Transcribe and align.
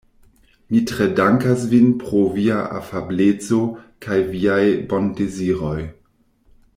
Mi 0.71 0.79
tre 0.91 1.05
dankas 1.19 1.65
vin 1.73 1.91
pro 2.05 2.23
via 2.37 2.57
afableco 2.79 3.61
kaj 4.07 4.19
viaj 4.33 4.61
bondeziroj. 4.95 5.79